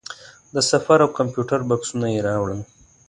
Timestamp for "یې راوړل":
2.13-2.59